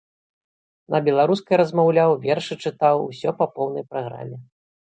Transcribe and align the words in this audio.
На 0.95 1.01
беларускай 1.07 1.59
размаўляў, 1.63 2.15
вершы 2.25 2.59
чытаў, 2.65 3.05
усё 3.13 3.29
па 3.43 3.51
поўнай 3.59 3.83
праграме. 3.95 4.37